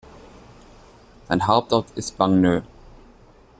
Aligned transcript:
Sein 1.27 1.45
Hauptort 1.45 1.91
ist 1.95 2.17
Bagneux. 2.17 2.63